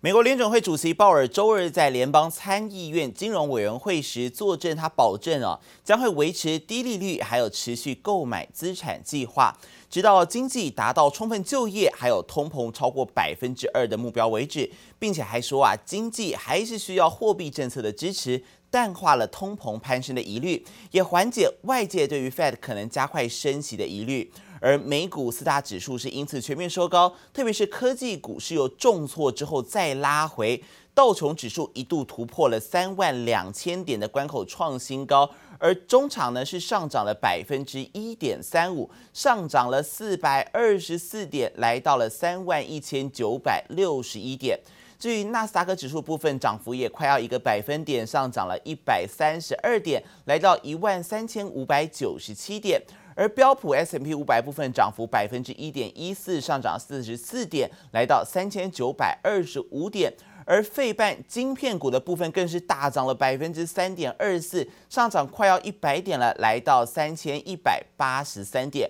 [0.00, 9.58] 美国联准会主席鲍尔周日在联邦参议院金融委员会时作证，他保证啊将会维持低利率，还有持续购买资产计划，
[9.90, 24.30] 直到经济达到充分就业，还有通膨超过百分之二的目标为止，并且还说啊经济还是需要货币政策的支持，淡化了通膨攀升的疑虑，也缓解外界对于 Fed 可能加快升息的疑虑。
[24.60, 30.62] 而美股四大指数是因此全面收高，特别是科技股是由重挫之后再拉回，
[30.94, 44.58] 道琼指数一度突破了三万两千点的关口创新高，而中场呢是上涨了百分之一点三五，上涨了四百二十四点，来到了三万一千九百六十一点。
[44.98, 52.82] 至于纳斯达克指数部分，涨幅也快要一个百分点，上涨了一百三十二点，来到一万三千五百九十七点。
[53.18, 60.14] 而标普 S M P 五百部分涨幅百分之一点一四，上涨四十四点，来到三千九百二十五点。
[60.46, 68.88] 而费半晶片股的部分更是大涨了百分之三点二四，上涨快要一百点了，来到三千一百八十三点。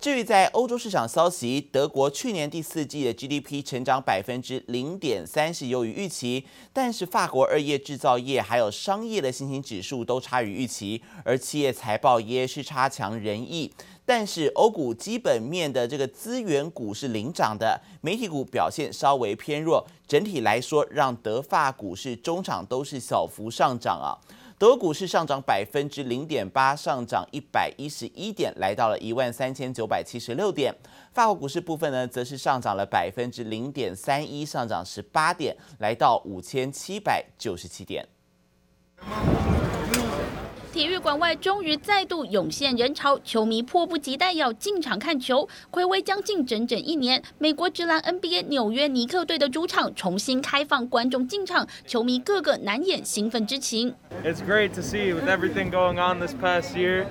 [0.00, 13.72] 至于在欧洲市场消息，德国去年第四季的 GDP 成长百分之零点三是优于预期，但是法国二业制造业还有商业的信心指数都差于预期，而企业财报也是差强人意。
[14.06, 24.14] 但是欧股基本面的这个资源股是领涨的，媒体股表现稍微偏弱，整体来说让德法股市中场都是小幅上涨啊。
[24.58, 30.74] 德股市上涨百分之零点八，上涨一百一十一点，来到了一万三千九百七十六点。
[31.12, 38.04] 法国股市部分呢，则是上涨了百分之零点三一，上涨十八点，来到五千七百九十七点。
[40.78, 45.48] 体育馆外终于再度涌现人潮，球迷迫不及待要进场看球。
[45.72, 53.92] 暌违将近整整一年，美国职篮 NBA 纽约尼克队的主场重新开放观众进场，球迷个个难掩兴奋之情。
[54.24, 57.06] It's great to see with everything going on this past year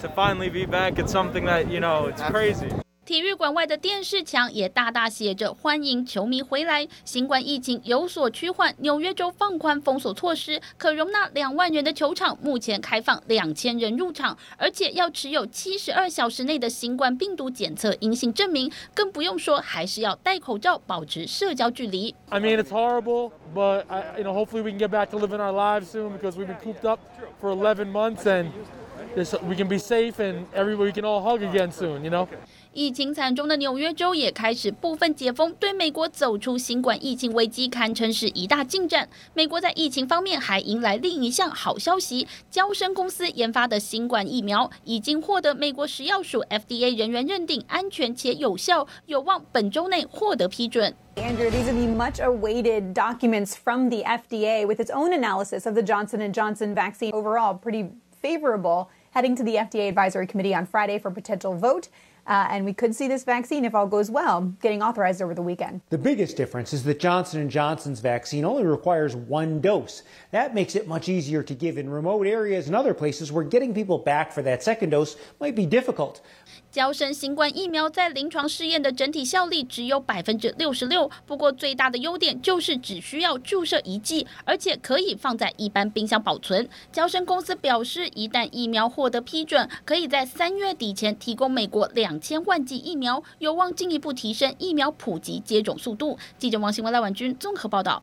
[0.00, 0.94] to finally be back.
[0.94, 2.81] It's something that you know, it's crazy.
[3.04, 6.86] 体育馆外的电视墙也大大写着“欢迎球迷回来”。
[7.04, 22.14] 新冠疫情有所趋缓，纽约州放宽封锁措施，可容纳两万人的球场目前开放两千人入场，而且要持有七十二小时内的新冠病毒检测阴性证明，更不用说还是要戴口罩，保持社交距离。
[22.28, 25.52] I mean, it's horrible, but I, you know, hopefully we can get back to living our
[25.52, 27.00] lives soon because we've been cooped up
[27.40, 28.50] for 11 months and
[29.47, 32.27] we can be safe and everybody can all hug again soon, you know.
[32.73, 39.09] 疫情惨重的纽约州也开始部分解封，对美国走出新冠疫情危机堪称是一大进展。
[39.33, 50.93] 美国在疫情方面还迎来另一项好消息，娇生公司研发的新冠疫苗已经获得美国食药署 FDA 人员认定安全且有效，有望本周内获得批准。
[51.15, 56.19] Andrew, these are the much-awaited documents from the FDA with its own analysis of the Johnson
[56.19, 57.11] and Johnson vaccine.
[57.11, 57.89] Overall, pretty
[58.21, 58.89] favorable.
[59.12, 61.88] Heading to the FDA Advisory Committee on Friday for potential vote.
[62.26, 65.42] Uh, and we could see this vaccine, if all goes well, getting authorized over the
[65.42, 65.82] weekend.
[65.90, 70.02] The biggest difference is that Johnson & Johnson's vaccine only requires one dose.
[70.30, 73.74] That makes it much easier to give in remote areas and other places where getting
[73.74, 76.22] people back for that second dose might be difficult.
[76.72, 86.66] 娇生新冠疫苗在临床试验的整体效力只有百分之六十六，不过最大的优点就是只需要注射一剂，而且可以放在一般冰箱保存。
[86.90, 96.18] 娇生公司表示，一旦疫苗获得批准，可以在三月底前提供美国两千万剂疫苗，有望进一步提升疫苗普及接种速度。
[96.38, 98.02] 记者王新文、赖婉君综合报道。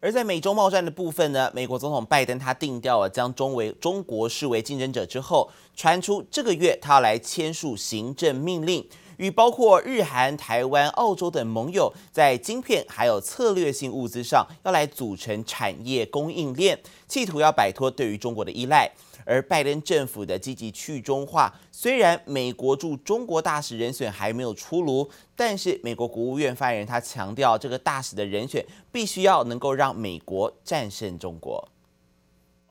[0.00, 16.78] 而在美洲贸战的部分呢，美国总统拜登他定调了将中为中国视为竞争者之后，传出这个月他要来签署行政命令，与包括日韩、台湾、澳洲等盟友在晶片还有策略性物资上要来组成产业供应链，
[17.08, 18.88] 企图要摆脱对于中国的依赖。
[19.27, 31.69] 而拜登政府的积极去中化，虽然美国驻中国大使人选还没有出炉，但是美国国务院发言人他强调，这个大使的人选必须要能够让美国战胜中国。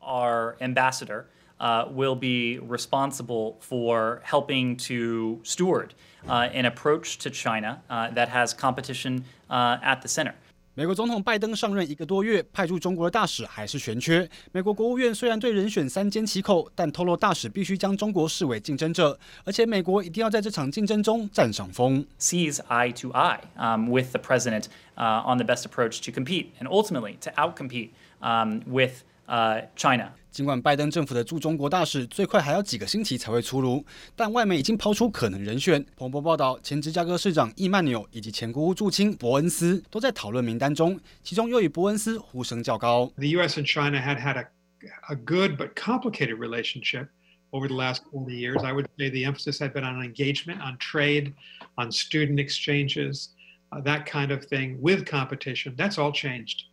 [0.00, 1.26] Our ambassador,
[1.58, 5.90] uh, will be responsible for helping to steward,
[6.26, 10.34] uh, an approach to China, uh, that has competition, uh, at the center.
[10.77, 14.29] 美国总统拜登上任一个多月，派驻中国的大使还是悬缺。
[14.51, 22.05] 美国国务院虽然对人选三缄其口，但透露大使必须将中国视为竞争者，而且美国一定要在这场竞争中占上风。
[22.19, 24.65] Sees eye to eye, um, with the president,
[24.95, 27.89] uh, on the best approach to compete and ultimately to outcompete,
[28.21, 30.11] um, with uh, China.
[30.30, 33.84] 尽管拜登政府的驻中国大使最快还要几个星期才会出炉，
[34.16, 35.84] 但外媒已经抛出可能人选。
[35.94, 43.12] 彭博报道，前芝加哥市长易曼纽以及前国务驻青伯恩斯都在讨论名单中，其中又以伯恩斯呼声较高。
[43.16, 43.60] The U.S.
[43.60, 44.46] and China had had a,
[45.08, 47.08] a good but complicated relationship
[47.50, 48.64] over the last 40 years.
[48.64, 51.34] I would say the emphasis had been on engagement, on trade,
[51.76, 53.28] on student exchanges,
[53.70, 55.74] uh, that kind of thing with competition.
[55.76, 56.64] That's all changed.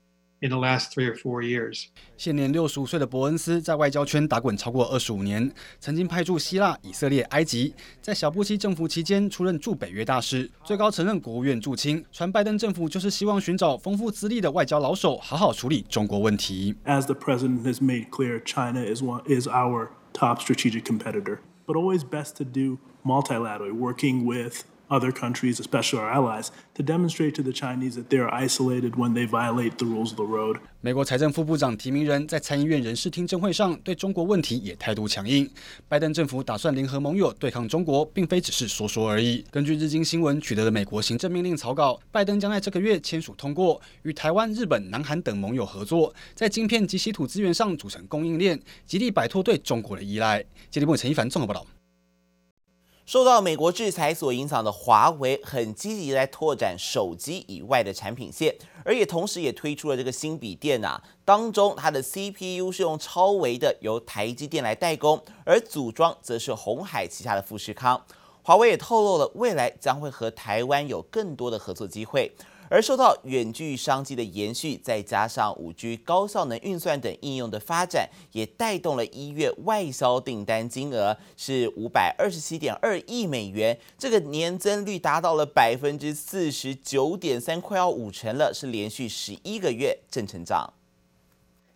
[0.44, 1.86] In the last three or four years，
[2.18, 5.50] 现年六十五岁的伯恩斯在外交圈打滚超过二十五年，
[5.80, 12.04] 曾经派驻希腊、以色列、埃及，在小布希政府期间出任驻北约大使，最高曾任国务院驻青。
[12.12, 16.74] 传拜登政府就是希望寻找丰富资历的外交老手，好好处理中国问题。
[16.84, 22.00] As the president has made clear, China is one is our top strategic competitor, but always
[22.04, 24.64] best to do multilaterally, working with.
[24.88, 29.14] Other countries, especially our allies, to demonstrate to the Chinese that they are isolated when
[29.14, 30.58] they violate the rules of the road.
[30.80, 35.48] 美国财政副部长提名人在参议院人事听证会上对中国问题也态度强硬。
[35.88, 39.42] 拜登政府打算联合盟友对抗中国，并非只是说说而已。
[39.50, 50.44] 根据日经新闻取得的美国行政命令草稿，拜登将在这个月签署通过，与台湾、日本、南韩等盟友合作，在晶片及稀土资源上组成供应链，极力摆脱对中国的依赖。
[50.70, 51.66] 接力部陈一凡综合报道。
[53.06, 68.02] 受到美国制裁所影响的华为，很积极来拓展手机以外的产品线，而也同时也推出了这个新笔电、啊，当中它的 CPU 是用超微的，由台积电来代工，而组装则是红海旗下的富士康。
[68.40, 72.32] 华为也透露了未来将会和台湾有更多的合作机会。
[72.74, 90.72] 而受到远距商机的延续，再加上五 G 高效能运算等应用的发展，也带动了一月外销订单金额是五百二十七点二亿美元，这个年增率达到了百分之四十九点三，快要五成了，是连续十一个月正成长。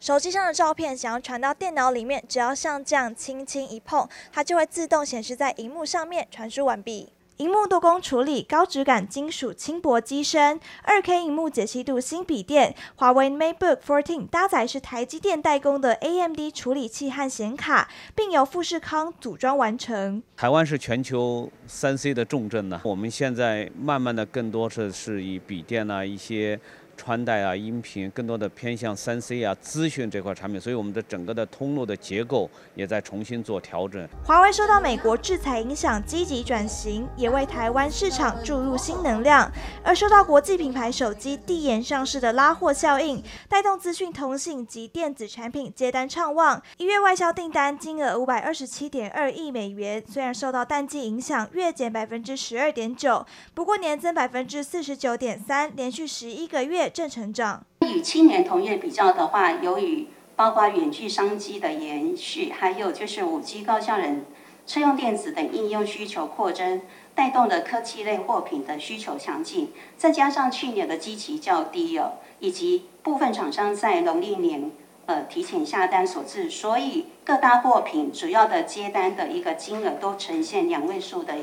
[0.00, 7.12] 手机上的照片想要传到电脑里面，只要像这样轻轻一碰，它就会自动显示在荧幕上面，传输完毕。
[7.38, 20.20] 银幕多工处理，高质感金属轻薄机身，二 K 银幕解析度新笔电，华为 MateBook 14搭载是台积电代工的 AMD 处理器和显卡，并由富士康组装完成。
[20.37, 26.58] 台湾是全球三 C 的重镇呢，我们现在慢慢的更多是是以笔电啊一些。
[26.98, 34.06] 穿戴啊，音频更多的偏向三 C 啊，资讯这块产品，所以我们的整个的通路的结构也在重新做调整。
[34.24, 39.50] 华为受到美国制裁影响，积极转型，也为台湾市场注入新能量。
[39.84, 46.60] 而受到国际品牌手机递延上市的拉货效应，带动资讯通信及电子产品接单畅旺。
[46.78, 53.24] 一月外销订单金额五百二十七点二亿美元，虽然受到淡季影响，月减百分之十二点九，
[53.54, 56.88] 不过年增百分之四十九点三，连续十一个月。
[56.90, 57.64] 正成长。
[57.87, 60.06] 与去年同月比较的话，由于
[60.37, 64.25] 包括远距商机的延续，还有就是五 G 高效能
[64.67, 66.82] 车用电子等应用需求扩增，
[67.14, 69.73] 带动的科技类货品的需求强劲。
[69.96, 74.70] 再加上去年的基期较低哦，以及部分厂商在农历年
[75.06, 81.34] 呃提前下单所致，所以各大货品主要的接单的一个金额都呈现两位数的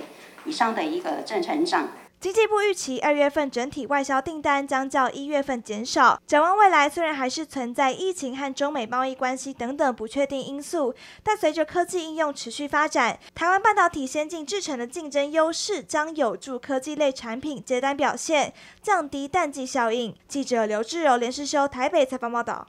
[0.46, 1.90] 以上的一个正成长。
[2.20, 6.20] 经济部预期二月份整体外销订单将较一月份减少。
[6.26, 20.16] 展望未来，虽然还是存在疫情和中美贸易关系等等不确定因素，但随着科技应用持续发展，台湾半导体先进制程的竞争优势将有助科技类产品接单表现，降低淡季效应。
[20.28, 22.68] 记者刘志柔、连世修台北采访报道。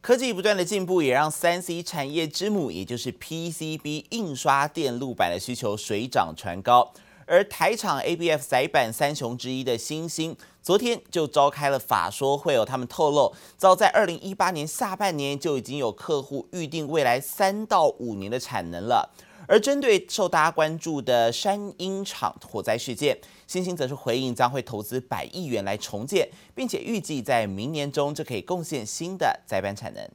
[0.00, 6.92] 科技不断的进步，也让三 C 产业之母，也就是 PCB 印刷电路板的需求水涨船高。
[7.26, 12.64] 而台厂 ABF 载板三雄之一的欣兴，昨天就召开了法说会哦。
[12.64, 19.10] 他们透露，早在二零一八年下半年就已经有客户预定未来三到五年的产能了。
[19.46, 30.10] 而针对受大家关注的山鹰厂火灾事件，欣兴则是回应将会投资百亿元来重建，并且预计在明年中就可以贡献新的载板产能。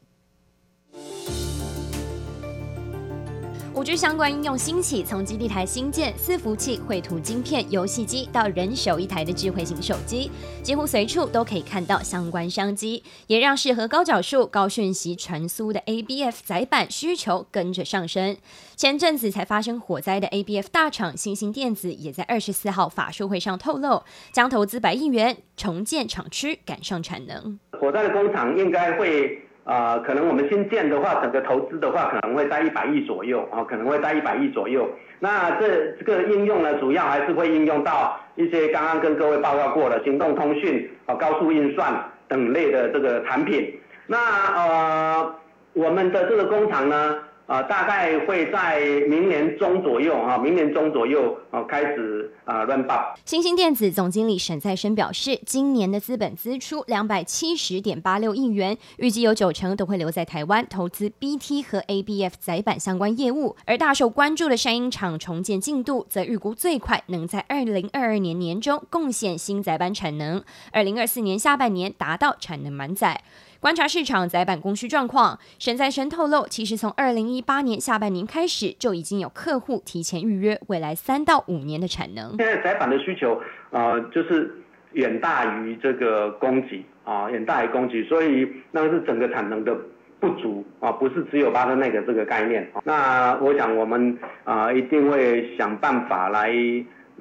[3.80, 10.30] 五 G 相关应用兴起，从基地台新建、伺服器、绘图晶片、游戏机到人手一台的智慧型手机，
[10.62, 18.36] 几乎随处都可以看到相关商机，也让适合高角数、高讯息传输的 ABF 载板需求跟着上升。
[18.76, 27.58] 前阵子才发生火灾的 ABF 大厂新兴电子，也在二十四号法说会上透露，将投资百亿元重建厂区，赶上产能。
[27.80, 29.46] 火灾的工厂应该会。
[29.70, 34.90] 啊、呃，可能我们新建的话，整个投资的话可能会在一百亿左右啊，可能会在一百亿左右。
[35.20, 41.94] 那这这个应用呢，主要还是会应用到一些刚刚跟各位报告过的行动通讯啊、高速运算
[42.28, 43.80] 等类的这个产品。
[44.08, 44.18] 那
[44.56, 45.36] 呃，
[45.74, 47.18] 我们的这个工厂呢，
[47.50, 48.80] 呃，大概会在
[49.10, 53.18] 明年中左右啊，明年中左右啊开始啊 ramp up。
[53.26, 63.56] 欣兴电子总经理沈再生表示，今年的资本支出两百七十点八六亿元，预计有九成都会留在台湾投资 BT 和 ABF 载板相关业务。
[63.66, 73.20] 而大受关注的山鹰厂重建进度，则预估最快能在二零二二年年中贡献新载板产能，二零二四年下半年达到产能满载。
[73.62, 82.38] 观察市场载板供需状况，沈再生透露，其实从二零一八年下半年开始，就已经有客户提前预约未来三到五年的产能。
[82.38, 83.38] 现在载板的需求，
[83.72, 84.50] 呃，就是
[84.94, 89.76] 远大于这个供给啊，远大于供给，所以那个是整个产能的
[90.22, 92.66] 不足啊，不是只有巴特那个这个概念。
[92.86, 96.50] 那我想我们啊，一定会想办法来。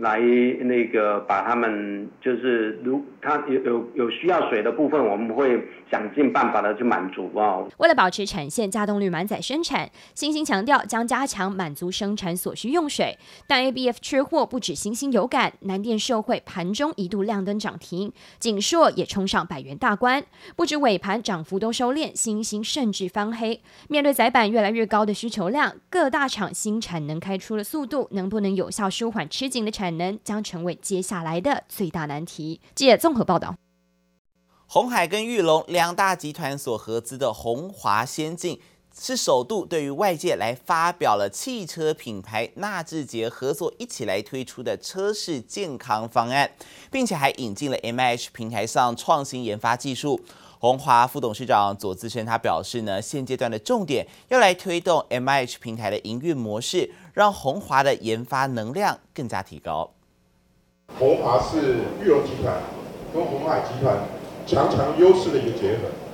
[0.00, 7.64] 来那个把他们就是如他有有有需要水的部分，我们会想尽办法的去满足啊。
[7.78, 13.18] 为了保持产线稼动率满载生产，星星强调将加强满足生产所需用水。
[13.46, 20.22] 但 ABF 缺货不止星星有感，南电受惠盘中一度亮灯涨停，景硕也冲上百元大关，
[20.54, 23.60] 不止尾盘涨幅都收敛，星星甚至翻黑。
[23.88, 32.60] 面对载板越来越高的需求量，各大厂新产能开出的速度能不能有效舒缓吃紧的产能将成为接下来的最大难题。
[32.74, 33.56] 记者综合报道，
[34.66, 38.60] 鸿海跟裕隆两大集团所合资的鸿华先进，
[38.98, 46.50] 是首度对于外界来发表了汽车品牌纳智捷合作一起来推出的车市健康方案，
[46.90, 50.20] 并且还引进了 M H 平台上创新研发技术。
[50.60, 59.92] 宏华副董事长左自生他表示呢，现阶段的重点要来推动 MIH 平台的营运模式，让宏华的研发能量更加提高。
[60.98, 62.60] 红华是玉龙集团
[63.14, 63.98] 跟鸿海集团
[64.44, 66.07] 强强优势的一个结合。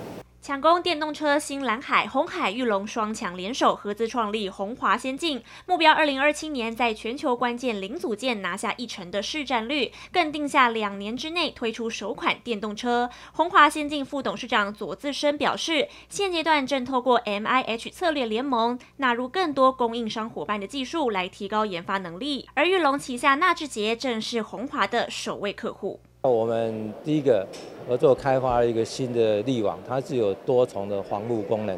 [0.44, 13.08] 抢攻电动车新蓝海，鸿海裕隆双强联手合资创立鸿华先进，目标二零二七年在全球关键零组件拿下一成的市占率，更定下两年之内推出首款电动车。
[13.32, 22.46] 鸿华先进副董事长左自生表示，现阶段正透过 MIH 策略联盟纳入更多供应商伙伴的技术，来提高研发能力。
[22.52, 26.00] 而裕隆旗下纳智捷正是鸿华的首位客户。
[26.30, 27.46] 我们第一个
[27.86, 31.76] 合作开发了一个新的滤网，它是有多重的防护功能，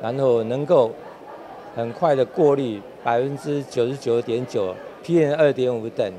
[0.00, 0.90] 然后能够
[1.76, 4.74] 很快的过滤百分之九十九点九
[5.04, 6.10] PM 二点五等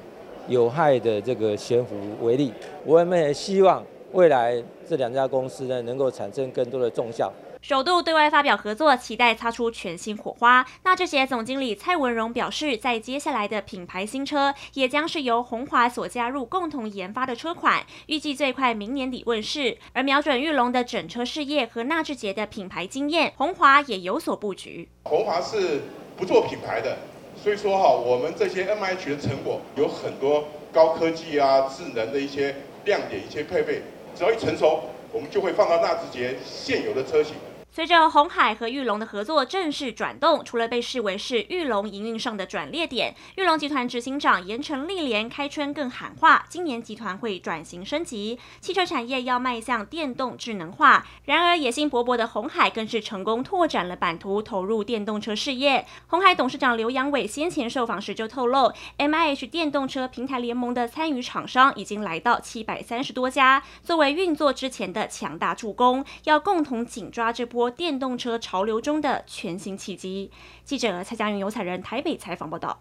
[0.48, 2.54] 有害的这个悬浮微粒。
[2.86, 7.34] 我们也希望未来这两家公司呢，能够产生更多的重效。
[7.68, 10.64] 首度对外发表合作，期待擦出全新火花。
[10.84, 19.80] 纳智捷总经理蔡文荣表示，在接下来的品牌新车，也将是由鸿华所加入共同研发的车款，预计最快明年底问世。
[19.94, 24.88] 而瞄准玉龙的整车事业和纳智捷的品牌经验，鸿华也有所布局。
[25.06, 25.82] 鸿华是
[26.16, 27.00] 不做品牌的，
[27.36, 33.82] 所以说哈，我们这些 MIH 的成果有很多高科技啊、智能的一些亮点、一些配备，
[34.16, 34.82] 只要一成熟，
[35.12, 37.34] 我们就会放到纳智捷现有的车型。
[37.76, 51.06] 随着鸿海和玉龙的合作正式转动，除了被视为是玉龙营运上的转捩点，玉龙集团执行长严成立连开春更喊话，今年集团会转型升级，汽车产业要迈向电动智能化。
[51.26, 55.86] 然而野心勃勃的鸿海更是成功拓展了版图，投入电动车事业。
[56.08, 67.65] 鸿海董事长刘扬伟先前受访时就透露，MIH 电动车平台联盟的参与厂商已经来到七百三十多家，作为运作之前的强大助攻，要共同紧抓这波。
[67.70, 70.32] 电动车潮流中的全新契机。
[70.64, 72.80] 记者蔡佳云、游彩人台北采访报道。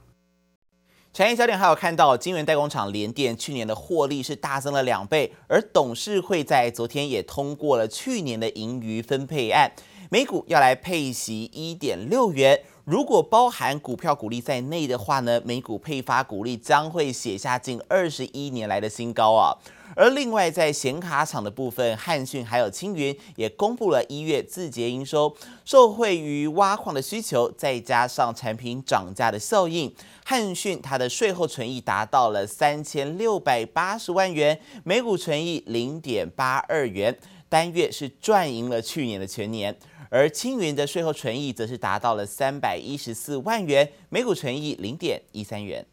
[1.12, 9.70] 产业焦点还有看到，晶圆代工厂联电去年的获利是大增了两倍，而董事会在昨天也通过了去年的盈余分配案，
[10.10, 12.64] 每股要来配息一点六元。
[12.84, 19.56] 如果包含股票股利在内的话呢，每股配发股利将会写下近二十一年来的新高啊。
[19.96, 37.16] 而另外，在显卡厂的部分，汉讯还有青云也公布了一月字节营收，受惠于挖矿的需求，再加上产品涨价的效应，汉讯它的税后存益达到了三千六百八十万元，每股存益零点八二元，
[37.48, 39.76] 单月是赚赢了去年的全年。
[40.10, 45.84] 而青云的税后存益则是达到了三百一十四万元，每股存益零点一三元。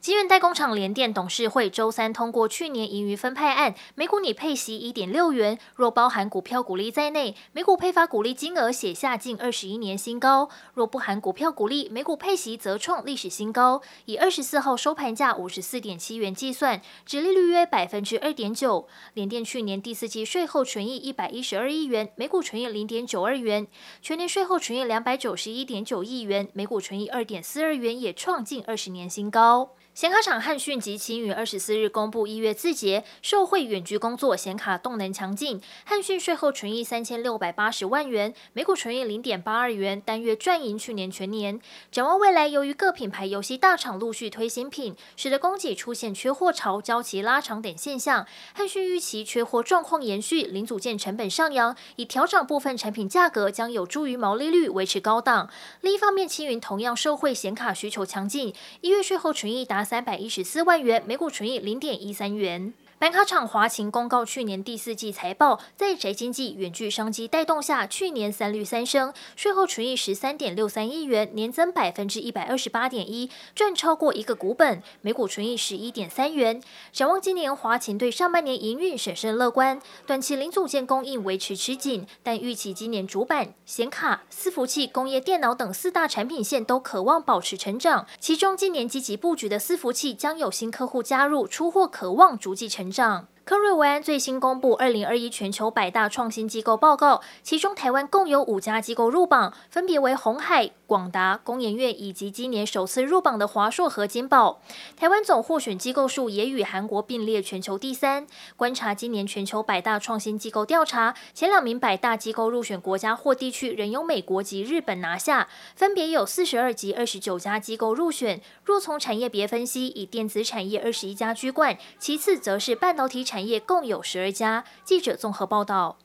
[0.00, 13.82] 晶圆代工厂联电董事会周三通过去年盈余分派案，每股拟配息一点六元，若包含股票股利在内，每股配发股利金额写下近二十一年新高；若不含股票股利，每股配息则创历史新高。
[14.06, 18.88] 以二十四号收盘价五十四点七元计算，殖利率约百分之二点九。
[19.12, 23.66] 联电去年第四季税后纯益一百一十二亿元，每股纯益零点九二元；
[24.00, 29.72] 全年税后纯益两百九十一点九亿元，每股纯益二点四二元，也创近二十年新高。
[30.00, 35.60] 显卡厂汉讯及青云二十四日公布一月自结，受惠远距工作，显卡动能强劲。
[35.84, 41.60] 汉讯税后纯益三千六百八十万元，每股纯益零点八二元，单月赚盈去年全年。
[41.92, 48.26] 展望未来，由于各品牌游戏大厂陆续推新品，使得供给出现缺货潮、交期拉长等现象。
[48.54, 55.50] 汉讯预期缺货状况延续，零组件成本上扬，以调涨部分产品价格，将有助于毛利率维持高档。
[55.82, 62.72] 另一方面，青云同样受惠显卡需求强劲，一月税后纯益达三百一十四万元，每股纯益零点一三元。
[63.00, 76.62] 板卡厂华擎公告去年第四季财报，在宅经济远距商机带动下，去年三率三升，税后纯益十三点六三亿元，年增百分之一百二十八点一，赚超过一个股本，每股纯益十一点三元。
[76.92, 88.06] 展望今年，华擎对上半年营运审慎乐观，短期零组件供应维持吃紧，但预期今年主板、显卡、伺服器、工业电脑等四大产品线都可望保持成长。
[88.18, 93.26] 其中，今年积极布局的伺服器将有新客户加入，出货可望逐季成长。
[93.50, 104.62] 科瑞维安最新公布二零二一全球百大创新机构报告，其中台湾共有五家机构入榜，分别为红海、广达、工研院以及今年首次入榜的华硕和金宝。
[104.96, 108.24] 台湾总获选机构数也与韩国并列全球第三。
[108.56, 118.40] 观察今年全球百大创新机构调查，前两名百大机构入选国家或地区仍由美国及日本拿下，分别有四十二及二十九家机构入选。
[118.62, 123.48] 若从产业别分析，以电子产业二十一家居冠，其次则是半导体产产。
[123.48, 124.64] 业共有十二家。
[124.84, 125.98] 记者综合报道。